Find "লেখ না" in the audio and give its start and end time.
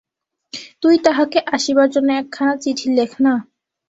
2.97-3.33